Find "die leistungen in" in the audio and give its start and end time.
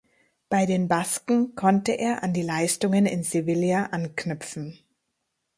2.33-3.21